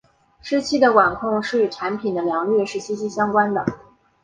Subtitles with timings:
[0.41, 3.63] 湿气的管控是与产品的良率是息息相关的。